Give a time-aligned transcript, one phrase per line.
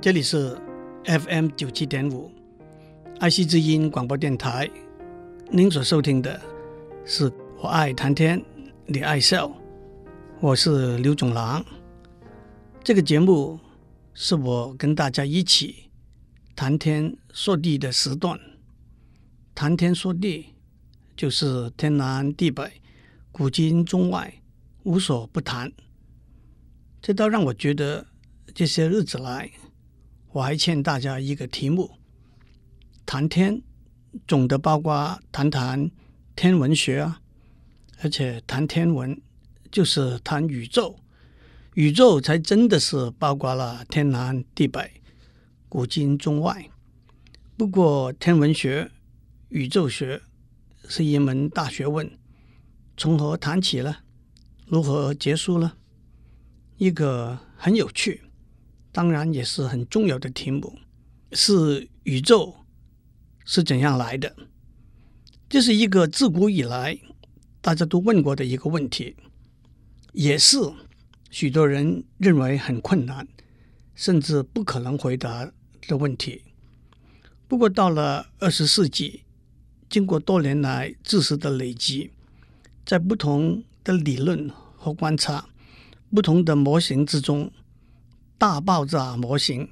[0.00, 0.56] 这里是
[1.06, 2.30] FM 九七点五
[3.18, 4.70] 爱惜之音广播电台。
[5.50, 6.40] 您所收听的
[7.04, 8.40] 是我爱谈天，
[8.86, 9.50] 你爱笑，
[10.38, 11.64] 我是刘总郎。
[12.84, 13.58] 这个节目
[14.14, 15.90] 是我跟大家一起
[16.54, 18.38] 谈天说地的时段。
[19.52, 20.54] 谈天说地，
[21.16, 22.70] 就是天南地北、
[23.32, 24.32] 古今中外
[24.84, 25.72] 无所不谈。
[27.02, 28.06] 这倒让我觉得
[28.54, 29.50] 这些日子来。
[30.38, 31.98] 我还欠大家一个题目：
[33.04, 33.60] 谈天，
[34.28, 35.90] 总的包括谈谈
[36.36, 37.20] 天文学啊，
[38.02, 39.20] 而且谈天文
[39.72, 40.96] 就是谈宇宙，
[41.74, 45.02] 宇宙才真的是包括了天南地北、
[45.68, 46.70] 古今中外。
[47.56, 48.92] 不过天文学、
[49.48, 50.22] 宇宙学
[50.88, 52.08] 是一门大学问，
[52.96, 53.96] 从何谈起呢？
[54.66, 55.72] 如何结束呢？
[56.76, 58.22] 一个很有趣。
[58.98, 60.76] 当然也是很重要的题目，
[61.30, 62.56] 是宇宙
[63.44, 64.34] 是怎样来的？
[65.48, 66.98] 这是一个自古以来
[67.60, 69.14] 大家都问过的一个问题，
[70.14, 70.56] 也是
[71.30, 73.28] 许多人认为很困难，
[73.94, 75.48] 甚至不可能回答
[75.86, 76.42] 的问题。
[77.46, 79.22] 不过到了二十世纪，
[79.88, 82.10] 经过多年来知识的累积，
[82.84, 85.48] 在不同的理论和观察、
[86.12, 87.52] 不同的模型之中。
[88.38, 89.68] 大爆炸模型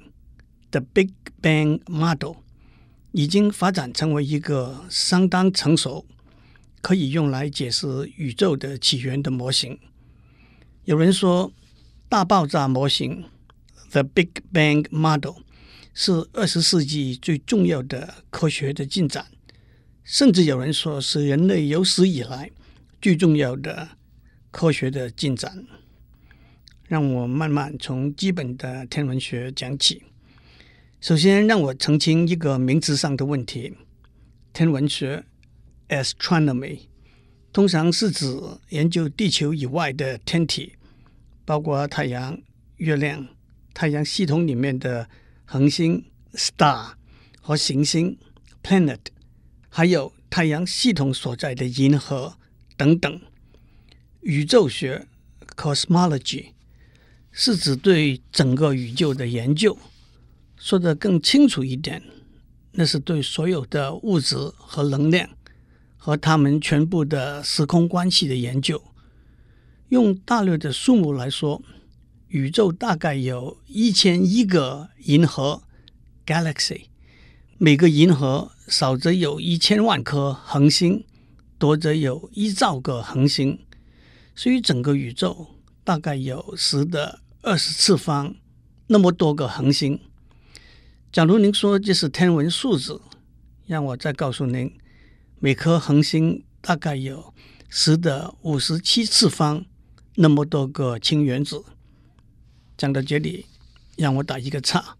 [0.71, 2.35] The Big Bang Model
[3.13, 6.05] 已经发展成为一个相当成熟、
[6.81, 9.79] 可以用来解释宇宙的起源的模型。
[10.83, 11.53] 有人说，
[12.09, 13.23] 大爆炸模型
[13.91, 15.37] The Big Bang Model
[15.93, 19.27] 是二十世纪最重要的科学的进展，
[20.03, 22.51] 甚至有人说是人类有史以来
[23.01, 23.87] 最重要的
[24.51, 25.65] 科学的进展。
[26.87, 30.03] 让我慢慢从基本的天文学讲起。
[31.01, 33.73] 首先，让我澄清一个名词上的问题：
[34.53, 35.25] 天文学
[35.89, 36.79] （astronomy）
[37.51, 38.25] 通常是指
[38.69, 40.73] 研究地球以外的天体，
[41.45, 42.39] 包括太阳、
[42.77, 43.27] 月亮、
[43.73, 45.09] 太阳系统里面的
[45.45, 46.93] 恒星 （star）
[47.41, 48.17] 和行星
[48.63, 48.99] （planet），
[49.69, 52.37] 还有太阳系统所在的银河
[52.75, 53.21] 等等。
[54.21, 55.07] 宇宙学
[55.55, 56.53] （cosmology）。
[57.39, 59.77] 是指对整个宇宙的研究，
[60.57, 62.01] 说得更清楚一点，
[62.71, 65.29] 那是对所有的物质和能量
[65.97, 68.81] 和它们全部的时空关系的研究。
[69.89, 71.61] 用大略的数目来说，
[72.29, 75.61] 宇宙大概有一千亿个银河
[76.25, 76.85] （galaxy），
[77.59, 81.05] 每个银河少则有一千万颗恒星，
[81.59, 83.59] 多则有一兆个恒星，
[84.35, 85.49] 所以整个宇宙
[85.83, 87.19] 大概有十的。
[87.47, 88.35] 二十次方
[88.87, 90.01] 那么多个恒星，
[91.13, 92.99] 假如您说这是天文数字，
[93.65, 94.77] 让我再告诉您，
[95.39, 97.33] 每颗恒星大概有
[97.69, 99.63] 十的五十七次方
[100.15, 101.63] 那么多个氢原子。
[102.75, 103.45] 讲到这里，
[103.95, 104.97] 让我打一个岔，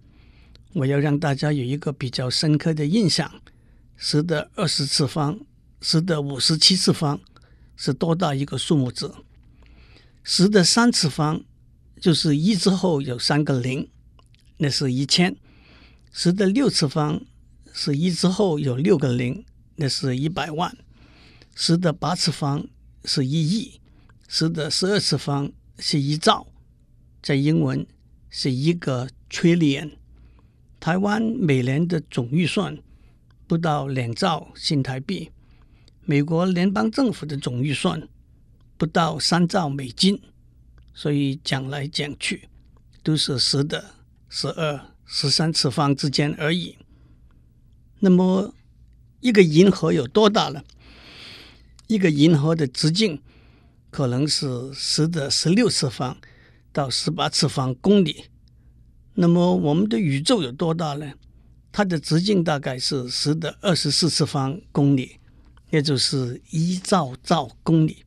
[0.72, 3.30] 我要让大家有一个比较深刻的印象：
[3.98, 5.38] 十的二十次方，
[5.82, 7.20] 十的五十七次方
[7.76, 9.14] 是多大一个数目字？
[10.24, 11.44] 十的三次方。
[12.00, 13.90] 就是一之后有三个零，
[14.58, 15.34] 那是一千；
[16.12, 17.22] 十的六次方
[17.74, 19.44] 是一之后有六个零，
[19.76, 20.72] 那是一百万；
[21.56, 22.68] 十的八次方
[23.06, 23.80] 是一亿；
[24.28, 26.46] 十的十二次方是一兆，
[27.22, 27.86] 在英文
[28.30, 29.92] 是一个 trillion。
[30.80, 32.78] 台湾每年的总预算
[33.48, 35.32] 不到两兆新台币，
[36.06, 38.08] 美国联邦政府的总预算
[38.78, 40.22] 不到三兆美金。
[40.98, 42.50] 所以讲来讲去，
[43.04, 43.94] 都是十的
[44.30, 46.76] 十二、十三次方之间而已。
[48.00, 48.56] 那么，
[49.20, 50.64] 一个银河有多大呢？
[51.86, 53.22] 一个银河的直径
[53.92, 56.18] 可能是十的十六次方
[56.74, 58.24] 到十八次方公里。
[59.14, 61.14] 那么，我们的宇宙有多大呢？
[61.72, 65.18] 它的直径大概是十的二十四次方公里，
[65.70, 68.04] 也就是一兆兆公里。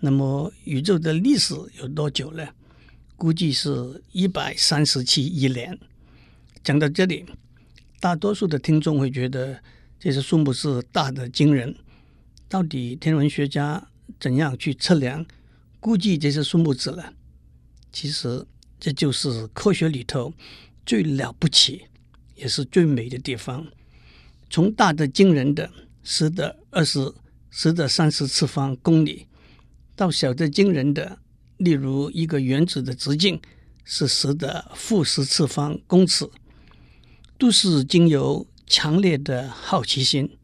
[0.00, 2.46] 那么宇宙的历史有多久呢？
[3.16, 5.76] 估计是一百三十七亿年。
[6.62, 7.26] 讲到这里，
[7.98, 9.60] 大多数的听众会觉得
[9.98, 11.74] 这些数目是大的惊人。
[12.48, 13.88] 到底天文学家
[14.20, 15.26] 怎样去测量、
[15.80, 17.02] 估计这些数目字呢？
[17.92, 18.46] 其实
[18.78, 20.32] 这就是科学里头
[20.86, 21.86] 最了不起，
[22.36, 23.66] 也是最美的地方。
[24.48, 25.68] 从大的惊人的
[26.04, 27.12] 十的二十、
[27.50, 29.26] 十的三十次方公里。
[29.98, 31.18] 到小的惊人的，
[31.56, 33.40] 例如一个原子的直径
[33.82, 36.30] 是十的负十次方公尺，
[37.36, 40.38] 都是经由强烈的好奇心、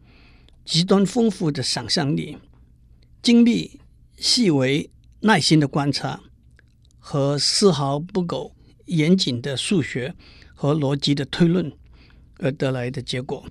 [0.65, 2.37] 极端丰富的想象力、
[3.23, 3.79] 精密
[4.17, 4.91] 细微
[5.21, 6.21] 耐心的观察
[6.99, 8.57] 和丝毫不苟
[8.87, 10.17] 严谨的数学
[10.53, 11.73] 和逻辑的推论
[12.39, 13.47] 而得来的结果。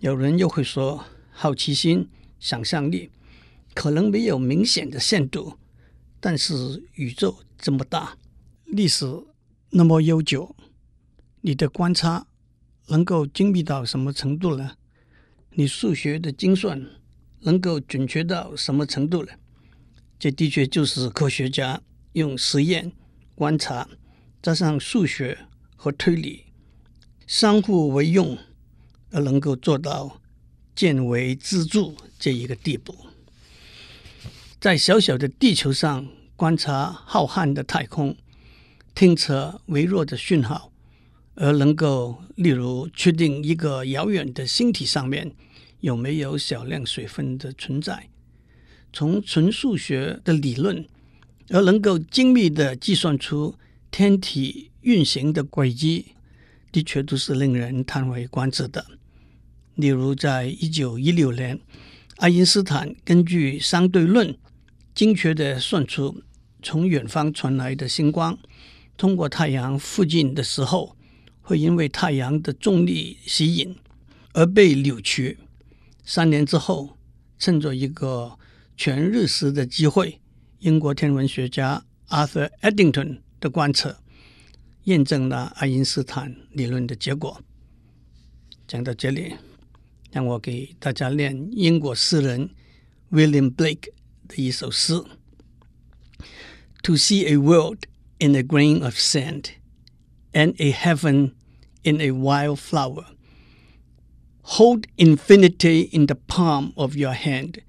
[0.00, 2.08] 有人又会说，好奇心、
[2.40, 3.12] 想象力
[3.74, 5.58] 可能没有明显的限度，
[6.20, 8.16] 但是宇宙这么大。
[8.66, 9.06] 历史
[9.70, 10.54] 那么悠久，
[11.40, 12.26] 你的观察
[12.88, 14.76] 能够精密到什么程度呢？
[15.54, 16.86] 你数学的精算
[17.40, 19.32] 能够准确到什么程度呢？
[20.18, 21.82] 这的确就是科学家
[22.12, 22.92] 用实验、
[23.34, 23.88] 观察，
[24.40, 25.36] 加上数学
[25.76, 26.44] 和推理，
[27.26, 28.38] 相互为用，
[29.10, 30.20] 而能够做到
[30.74, 32.94] 见微知著这一个地步。
[34.62, 36.06] 在小小的地球上
[36.36, 38.16] 观察浩瀚的太空。
[38.94, 40.70] 听测微弱的讯号，
[41.34, 45.32] 而能够例如确定一个遥远的星体上面
[45.80, 48.08] 有没有少量水分的存在，
[48.92, 50.86] 从纯数学的理论，
[51.48, 53.56] 而能够精密的计算出
[53.90, 56.12] 天体运行的轨迹，
[56.70, 58.86] 的确都是令人叹为观止的。
[59.74, 61.58] 例如，在一九一六年，
[62.18, 64.36] 爱因斯坦根据相对论，
[64.94, 66.22] 精确地算出
[66.62, 68.38] 从远方传来的星光。
[68.96, 70.96] 通过太阳附近的时候，
[71.40, 73.74] 会因为太阳的重力吸引
[74.32, 75.38] 而被扭曲。
[76.04, 76.98] 三年之后，
[77.38, 78.38] 趁着一个
[78.76, 80.20] 全日食的机会，
[80.58, 83.98] 英国天文学家 Arthur Eddington 的观测
[84.84, 87.40] 验证了爱因斯坦理论的结果。
[88.68, 89.34] 讲到这里，
[90.12, 92.50] 让我给大家念英国诗人
[93.10, 93.90] William Blake
[94.27, 95.03] 的一首诗：
[96.83, 99.51] To see a world。In a grain of sand,
[100.33, 101.35] and a heaven
[101.83, 103.05] in a wild flower.
[104.41, 107.61] Hold infinity in the palm of your hand,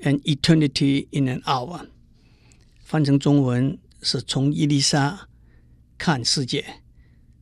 [0.00, 1.88] and eternity in an hour.
[2.84, 5.30] 翻成中文是从伊丽莎
[5.96, 6.82] 看世界，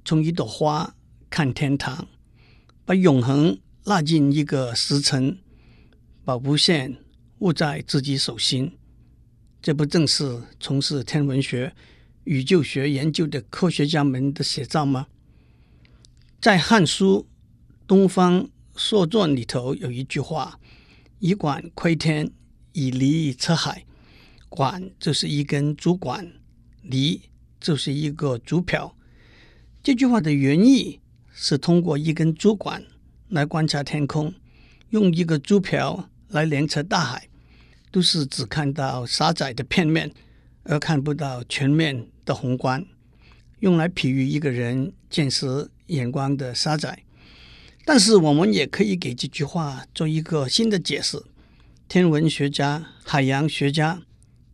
[0.05, 0.95] 从一朵花
[1.29, 2.07] 看天堂，
[2.85, 5.41] 把永恒拉进一个时辰，
[6.25, 6.99] 把无限
[7.40, 8.72] 握在自己手心。
[9.62, 11.74] 这不正是从事天文学？
[12.26, 15.08] 宇宙学研究的科学家们的写照吗？
[16.40, 17.28] 在《汉书·
[17.88, 20.60] 东方朔传》里头有一句话
[21.20, 22.32] ：“以管窥天，
[22.74, 23.86] 以离测海。”
[24.50, 26.34] 管就是一根竹管，
[26.82, 27.22] 离
[27.60, 28.96] 就是一个竹瓢。
[29.84, 31.00] 这句话的原意
[31.32, 32.84] 是通过一根竹管
[33.28, 34.34] 来观察天空，
[34.90, 37.29] 用一个竹瓢来量测大海，
[37.92, 40.12] 都是只看到狭窄的片面，
[40.64, 42.86] 而看不到全面的宏观，
[43.60, 47.04] 用来比喻一个人见识眼光的狭窄。
[47.86, 51.24] 但是我们也可以给这句话做一个新的解释：
[51.88, 54.02] 天文学家、海洋学家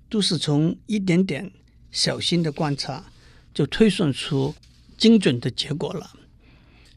[0.10, 1.52] 都是从一点点
[1.92, 3.12] 小心的观察，
[3.54, 4.56] 就推算出
[4.98, 6.12] 精准的结果了。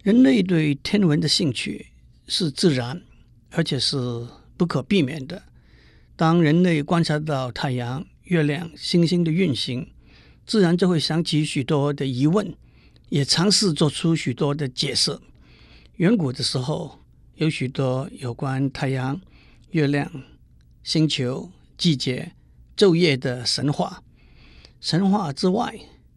[0.05, 1.87] 人类对天文的兴趣
[2.29, 3.03] 是自然，
[3.51, 3.97] 而且是
[4.57, 5.43] 不可避免的。
[6.19, 9.89] 当人类观察到太阳、月亮、星星的运行，
[10.45, 12.53] 自然就会想起许多的疑问，
[13.09, 15.17] 也尝试做出许多的解释。
[15.99, 16.99] 远古的时候，
[17.37, 19.21] 有许多有关太阳、
[19.71, 20.11] 月亮、
[20.83, 22.33] 星球、季节、
[22.77, 24.03] 昼夜的神话。
[24.81, 25.73] 神话之外，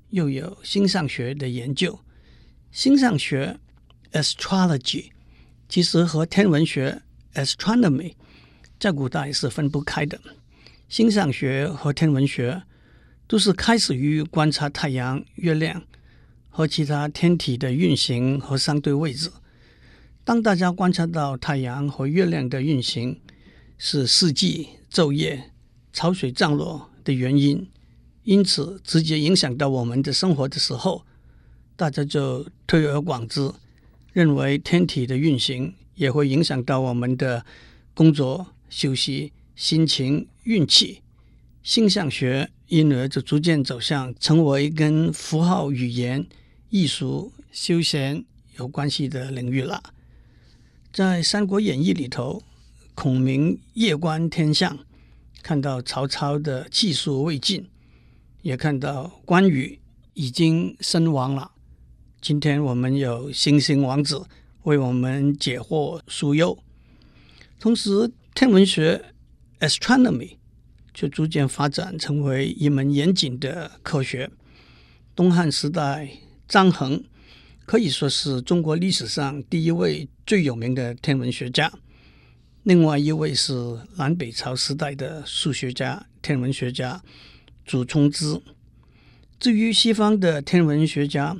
[0.09, 1.99] 又有星象学的研究。
[2.71, 3.59] 星象学
[4.13, 5.11] （astrology）
[5.69, 7.03] 其实和天文学
[7.35, 8.15] （astronomy）
[8.81, 10.19] 在古代是分不开的。
[10.89, 12.63] 星象学和天文学。
[13.27, 15.81] 都是开始于观察太阳、月亮
[16.49, 19.31] 和其他天体的运行和相对位置。
[20.25, 23.21] 当大家观察到太阳和月亮的运行
[23.77, 25.51] 是四季、昼夜、
[25.93, 27.65] 潮水涨落的原因，
[28.25, 31.05] 因此直接影响到我们的生活的时候，
[31.77, 33.49] 大家就推而广之，
[34.11, 37.45] 认为天体的运行也会影响到我们的
[37.93, 41.01] 工作、休息、心情、运气。
[41.61, 46.25] 星象学因而就逐渐走向成为跟符号语言、
[46.71, 48.25] 艺术、休闲
[48.57, 49.83] 有关系的领域了。
[50.91, 52.41] 在《三国演义》里头，
[52.95, 54.79] 孔明夜观天象，
[55.43, 57.69] 看到曹操的气数未尽，
[58.41, 59.79] 也看到关羽
[60.13, 61.51] 已经身亡了。
[62.19, 64.25] 今天我们有星星王子
[64.63, 66.57] 为我们解惑疏忧。
[67.59, 69.13] 同时，天文学
[69.59, 70.37] （astronomy）。
[70.93, 74.29] 就逐渐发展成为一门严谨的科学。
[75.15, 76.09] 东汉时代，
[76.49, 77.01] 张衡
[77.65, 81.71] 可以说是中国历史上第一位最有名的天文学家。
[82.63, 83.53] 另外一位是
[83.95, 87.01] 南北朝时代的数学家、天文学家
[87.65, 88.41] 祖冲之。
[89.39, 91.37] 至于西方的天文学家，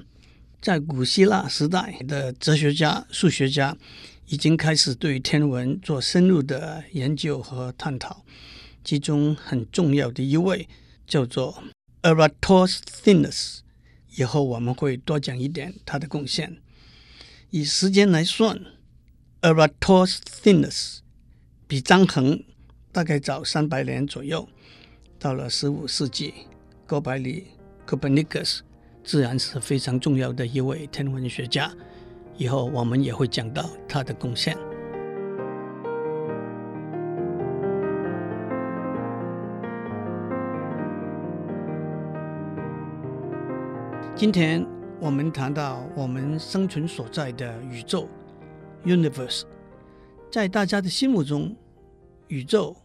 [0.62, 3.78] 在古希腊时代的哲学家、数学家
[4.28, 8.26] 已经开始对天文做深入的研究和探讨。
[8.84, 10.68] 其中很重要的一位
[11.06, 11.64] 叫做
[12.02, 13.60] Eratosthenes，
[14.16, 16.58] 以后我们会多讲一点他的贡献。
[17.52, 18.60] 以时间来算
[19.42, 21.00] ，Eratosthenes
[21.68, 22.44] 比张衡
[22.92, 24.50] 大概早三百年左右。
[25.20, 26.34] 到了十五世纪，
[26.88, 27.44] 哥白尼
[27.86, 28.62] Copernicus
[29.04, 31.72] 自然是非常重要的一位天文学家。
[32.38, 34.58] 以后我们也会讲到他的贡献。
[44.16, 44.64] 今天
[45.00, 48.08] 我们谈到我们生存所在的宇宙
[48.86, 49.44] （universe），
[50.32, 51.56] 在大家的心目中，
[52.28, 52.76] 宇宙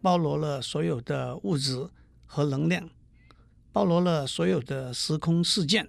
[0.00, 1.88] 包罗了所有的物质
[2.24, 2.88] 和能量，
[3.72, 5.88] 包罗了所有的时空事件。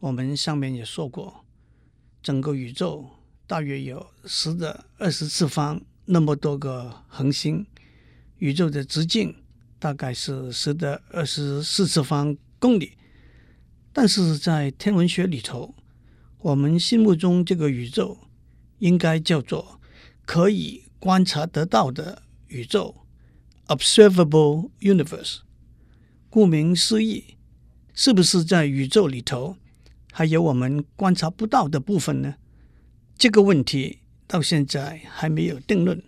[0.00, 1.41] 我们上面也说过，
[2.22, 3.08] 整个宇宙
[3.46, 7.66] 大约有十的二十次方那么多个恒星，
[8.38, 9.34] 宇宙的直径
[9.78, 12.92] 大概是十的二十四次方公里。
[13.92, 15.74] 但是在天文学里头，
[16.38, 18.18] 我们心目中这个宇宙
[18.78, 19.80] 应该叫做
[20.24, 23.04] 可以观察得到的宇宙
[23.66, 25.40] （observable universe）。
[26.30, 27.36] 顾名思义，
[27.92, 29.58] 是不是在宇宙里头
[30.14, 32.34] 还有我们观察不到的部分呢？
[33.16, 36.00] 这个问题到现在还没有定论。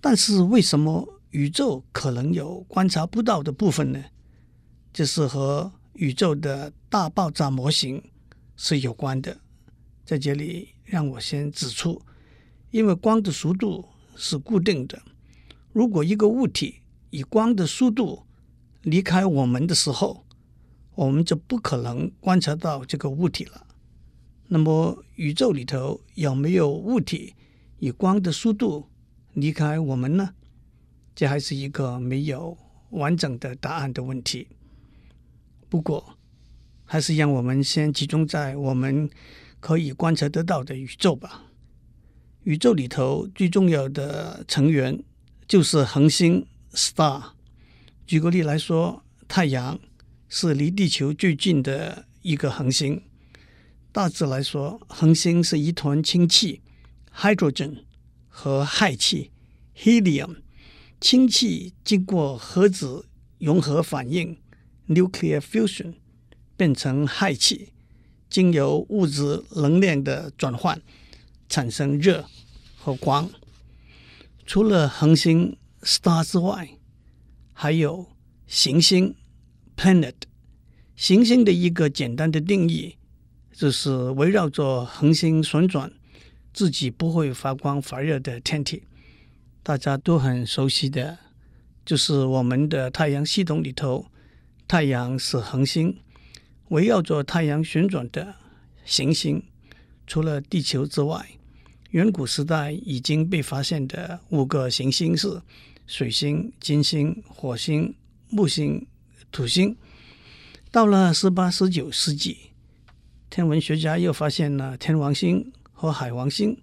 [0.00, 4.02] 但是为什么宇宙可能有观察不到的部分呢？
[4.94, 8.02] 这是和宇宙的大爆炸模型
[8.56, 9.38] 是有关的，
[10.06, 12.00] 在这里让我先指出，
[12.70, 13.84] 因为光的速度
[14.16, 15.02] 是固定的，
[15.74, 16.76] 如果一个物体
[17.10, 18.24] 以光的速度
[18.82, 20.24] 离开我们的时候，
[20.98, 23.64] 我们就不可能观察到这个物体了。
[24.48, 27.34] 那么，宇宙里头有没有物体
[27.78, 28.88] 以光的速度
[29.32, 30.34] 离开我们呢？
[31.14, 32.58] 这还是一个没有
[32.90, 34.48] 完整的答案的问题。
[35.68, 36.18] 不过，
[36.84, 39.08] 还是让我们先集中在我们
[39.60, 41.44] 可以观察得到的宇宙吧。
[42.42, 45.00] 宇宙里头最重要的成员
[45.46, 47.22] 就是恒星 （star）。
[48.04, 49.78] 举个例来说，太阳
[50.28, 53.02] 是离地球最近的一个恒星。
[53.90, 56.60] 大致来说，恒星是一团氢气
[57.14, 57.84] （hydrogen）
[58.28, 59.30] 和氦气
[59.76, 60.36] （helium）。
[61.00, 63.06] 氢气经过核子
[63.38, 64.36] 融合反应。
[64.88, 65.94] Nuclear fusion
[66.56, 67.72] 变成氦气，
[68.30, 70.80] 经由物质能量的转换，
[71.48, 72.26] 产生热
[72.76, 73.30] 和光。
[74.46, 76.70] 除了恒星 star 之外，
[77.52, 78.06] 还有
[78.46, 79.14] 行星
[79.78, 80.14] planet。
[80.96, 82.96] 行星的一个简单的定义，
[83.52, 85.92] 就是围绕着恒星旋转、
[86.52, 88.82] 自己不会发光发热的天体。
[89.62, 91.18] 大家都很熟悉的，
[91.86, 94.06] 就是我们的太阳系统里头。
[94.66, 95.96] 太阳是恒星，
[96.70, 98.34] 围绕着太阳旋转的
[98.84, 99.42] 行星。
[100.06, 101.26] 除了地球之外，
[101.92, 105.40] 远古时代已经被发现的五个行星是
[105.86, 107.94] 水星、金星、火星、
[108.28, 108.86] 木星、
[109.30, 109.76] 土星。
[110.70, 112.36] 到了十八、十九世纪，
[113.30, 116.56] 天文学家又发现了天王星和海王星。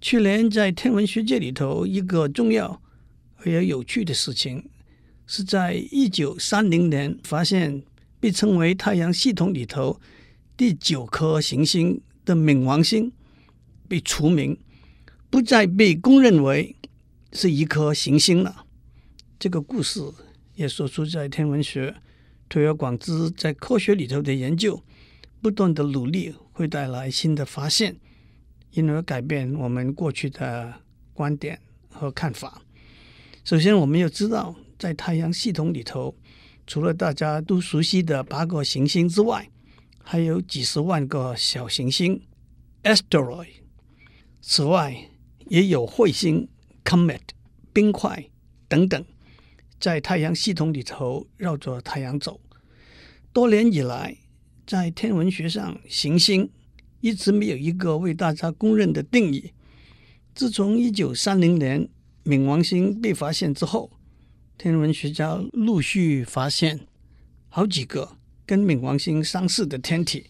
[0.00, 2.80] 去年在天文学界里头，一个重要
[3.38, 4.68] 而又有趣的事情。
[5.30, 7.82] 是在一九三零年发现
[8.18, 10.00] 被称为太阳系统里头
[10.56, 13.12] 第九颗行星的冥王星
[13.86, 14.58] 被除名，
[15.28, 16.74] 不再被公认为
[17.34, 18.64] 是一颗行星了。
[19.38, 20.00] 这个故事
[20.58, 21.94] 也说出在天文学
[22.48, 24.82] 推而广之，在科学里头的研究
[25.40, 27.94] 不断的努力会带来新的发现，
[28.72, 30.74] 因而改变我们过去的
[31.14, 32.60] 观点和看法。
[33.44, 34.54] 首先，我们要知道。
[34.76, 36.14] 在太阳系统里头，
[36.64, 39.48] 除了大家都熟悉的八个行星之外，
[40.02, 42.22] 还有几十万个小行星
[42.84, 43.48] （asteroid）。
[44.40, 45.08] 此外，
[45.46, 46.48] 也有彗星
[46.84, 47.20] （comet）、
[47.72, 48.24] 冰块
[48.68, 49.04] 等等，
[49.80, 52.40] 在太阳系统里头绕着太阳走。
[53.32, 54.16] 多年以来，
[54.66, 56.50] 在天文学上，行星
[57.00, 59.52] 一直没有一个为大家公认的定义。
[60.34, 61.88] 自从一九三零年
[62.24, 63.90] 冥王星被发现之后，
[64.56, 66.80] 天文学家陆续发现
[67.48, 70.26] 好几个跟冥王星相似的天体。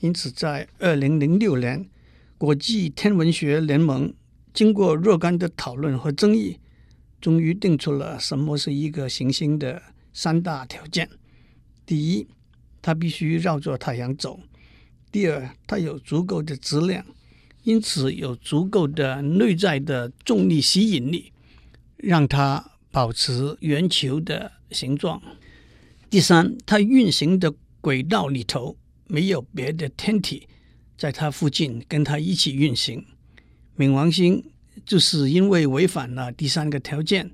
[0.00, 1.88] 因此，在二零零六年，
[2.36, 4.12] 国际天文学联盟
[4.52, 6.58] 经过若干的讨论和争议，
[7.22, 9.80] 终于定出了什么是一个行星的
[10.12, 11.08] 三大条件：
[11.86, 12.26] 第一，
[12.82, 14.40] 它必须绕着太阳走；
[15.10, 17.06] 第二，它有足够的质量，
[17.62, 21.32] 因此有足够的内在的重力吸引力，
[21.96, 25.18] 让它保持圆球的形状；
[26.10, 28.76] 第三，它运行的轨道里头。
[29.08, 30.48] 没有别的天体
[30.96, 33.04] 在它附近跟它一起运行。
[33.76, 34.42] 冥王星
[34.84, 37.30] 就是因为违反了第三个条件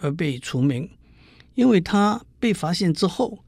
[0.00, 0.88] 而被除名。
[1.54, 3.44] 因为他被发现之后，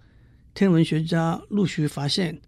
[0.52, 2.40] 天文学家陆续发现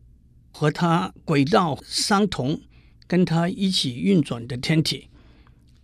[0.51, 2.61] 和它轨道相同、
[3.07, 5.09] 跟它一起运转的天体。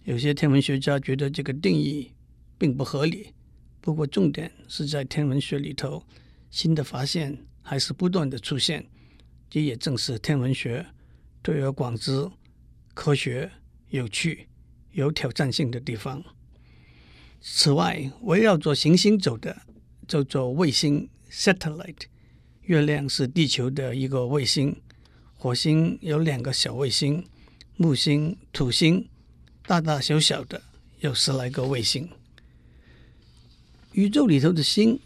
[0.04, 2.12] 有些天文学家觉得这个定义
[2.58, 3.32] 并不合理。
[3.80, 6.04] 不过，重点是在天文学里头，
[6.50, 8.86] 新的发现还是不断的出现。
[9.48, 10.86] 这也正是天文学
[11.42, 12.30] 推而广之、
[12.94, 13.50] 科学、
[13.90, 14.48] 有趣、
[14.92, 16.22] 有挑战性的地方。
[17.40, 19.62] 此外，围绕着行星走的
[20.06, 22.04] 叫做卫星 （satellite）。
[22.62, 24.80] 月亮是地球的一个卫星，
[25.34, 27.26] 火星有两个小卫星，
[27.76, 29.08] 木星、土星
[29.66, 30.62] 大大小小的
[31.00, 32.08] 有十来个卫星。
[33.92, 35.00] 宇宙里头的星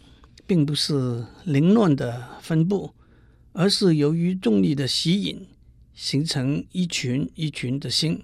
[0.45, 2.93] 并不是凌乱的分布。
[3.59, 5.47] 而是由于重力的吸引，
[5.95, 8.23] 形成一群一群的星，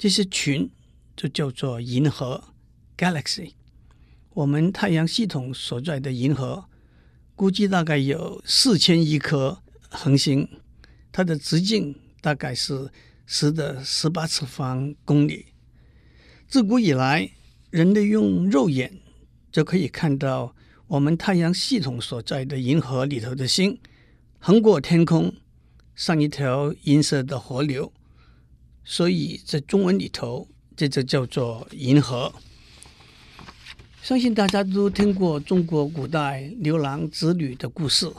[0.00, 0.70] 这些群
[1.14, 2.42] 就叫做银河
[2.96, 3.52] （galaxy）。
[4.30, 6.64] 我们太阳系统所在的银河，
[7.36, 10.48] 估计大概有四千亿颗恒星，
[11.12, 12.90] 它的直径大概是
[13.26, 15.48] 十的十八次方公里。
[16.48, 17.30] 自古以来，
[17.68, 19.02] 人类用肉眼
[19.52, 23.78] 就可以看到我们太阳系统所在的银河里头的星。
[24.38, 25.34] 横过天空，
[25.94, 27.92] 像一条银色的河流，
[28.84, 32.32] 所以在中文里头，这就叫做银河。
[34.02, 38.10] 相信大家都听过中国古代牛郎织女的故事。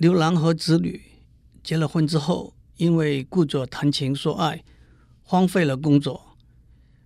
[0.00, 1.02] 牛郎和织女
[1.62, 4.64] 结了婚之后，因为顾着谈情说爱，
[5.22, 6.36] 荒废了工作。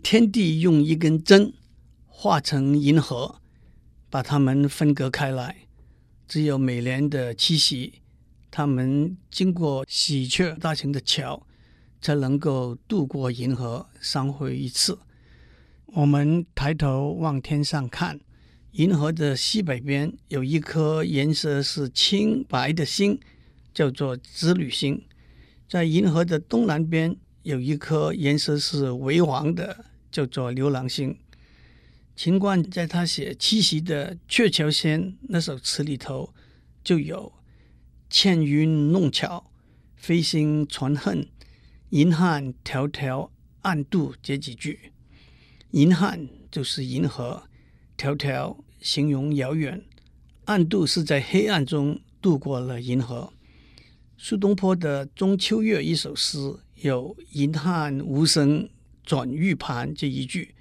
[0.03, 1.53] 天帝用一根针
[2.07, 3.41] 画成银河，
[4.09, 5.67] 把他们分隔开来，
[6.29, 7.95] 只有每年的七夕。
[8.51, 11.47] 他们经过喜鹊搭成的桥，
[12.03, 14.99] 才能够渡过银河，相会一次。
[15.87, 18.21] 我们抬头往天上看，
[18.73, 23.19] 银河的西北边有一颗颜色是青白的星，
[23.73, 25.03] 叫做织女星；
[25.69, 31.17] 在银河的东南边有一颗颜色是微黄的，叫做牛郎星。
[32.15, 36.35] 秦观在他写七夕的《鹊桥仙》那首词里头
[36.85, 37.33] 就有。
[38.15, 39.51] 纤云弄巧，
[39.97, 41.27] 飞星传恨，
[41.93, 43.29] 银汉迢迢
[43.61, 44.93] 暗度这几句。
[45.73, 47.43] 银汉就是银河，
[47.99, 49.85] 迢迢形容遥远，
[50.47, 53.35] 暗度是在黑暗中度过了银河。
[54.17, 56.39] 苏东坡的《中秋月》一首诗
[56.77, 58.71] 有“银汉无声
[59.05, 60.55] 转玉盘”这一句，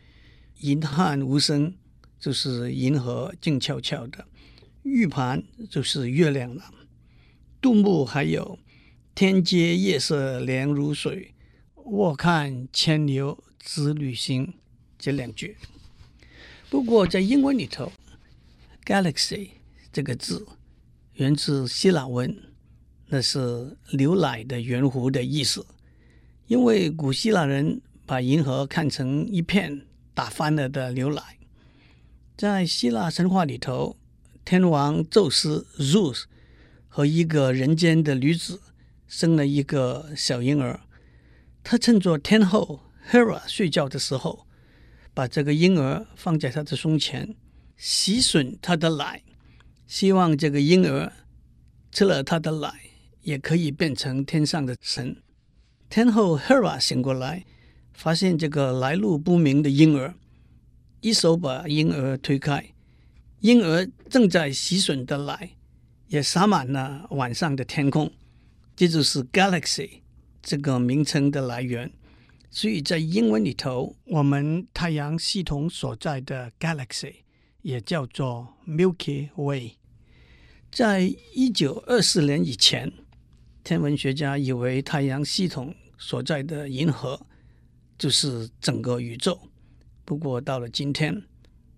[0.60, 1.74] 银汉无声
[2.20, 4.28] 就是银河静悄悄的，
[4.84, 6.66] 玉盘就是月亮了。
[7.62, 8.60] 杜牧还有
[9.22, 11.36] “天阶夜色凉如水，
[11.76, 14.52] 卧看牵牛织女星”
[14.98, 15.58] 这两句。
[16.72, 17.92] 不过在英文里头
[18.84, 19.50] ，“galaxy”
[19.94, 20.48] 这个字
[21.14, 22.36] 源自希腊文，
[23.10, 25.68] 那是“牛奶的圆弧”的意思。
[26.48, 31.38] 因为古希腊人把银河看成一片打翻了的牛奶。
[32.36, 33.96] 在希腊神话里头，
[34.44, 36.24] 天王宙斯 （Zeus）。
[36.94, 38.60] 和一个人间的女子
[39.12, 40.80] 生了一个小婴儿，
[41.66, 42.80] 他趁着天后
[43.12, 44.48] Hera 睡觉的时候，
[45.14, 47.36] 把这个婴儿放在他的胸前，
[47.76, 49.22] 吸吮他的奶，
[49.86, 51.12] 希望这个婴儿
[51.92, 52.72] 吃了他的奶
[53.22, 55.22] 也可以变成天上的神。
[55.90, 57.44] 天后 Hera 醒过来，
[57.94, 60.16] 发现这个来路不明的婴儿，
[61.02, 62.74] 一手把婴儿推开，
[63.42, 65.50] 婴儿正在吸吮的奶。
[66.08, 68.12] 也洒满了晚上的天空，
[68.82, 70.02] 这就是 galaxy
[70.42, 71.94] 这个名称的来源。
[72.50, 77.14] 所以在英文里头，我们太阳系统所在的 galaxy
[77.62, 79.74] 也叫做 Milky Way。
[80.72, 82.92] 在一九二四年以前，
[83.64, 87.28] 天文学家以为太阳系统所在的银河
[88.00, 89.40] 就是整个宇宙。
[90.04, 91.22] 不过到了今天，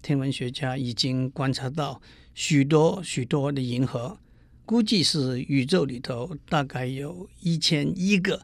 [0.02, 2.02] 天文学家已经观察到
[2.34, 4.18] 许多许多的银河。
[4.74, 8.44] 估计是宇宙里头大概有一千亿个，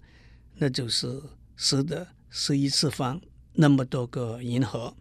[0.58, 1.20] 那就是
[1.56, 3.20] 十的十一次方
[3.54, 4.96] 那么多个银河。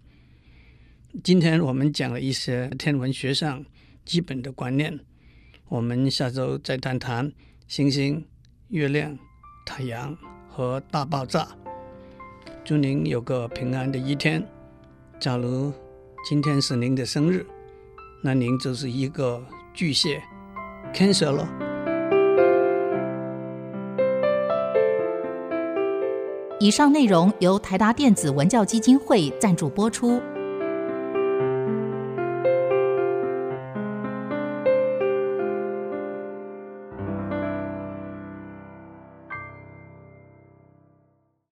[1.22, 3.62] 今天我们讲了一些天文学上
[4.06, 4.98] 基本的观念，
[5.68, 7.30] 我们下周再谈谈
[7.66, 8.26] 星星、
[8.68, 9.18] 月亮、
[9.66, 10.16] 太阳
[10.48, 11.46] 和大爆炸。
[12.64, 14.42] 祝您有个平安的一天。
[15.20, 15.74] 假如
[16.26, 17.44] 今天是您的生日，
[18.22, 20.22] 那您就是一个巨蟹。
[20.94, 21.48] Cancer 了。
[26.60, 30.20] 以上内容由台达电子文教基金会赞助播出。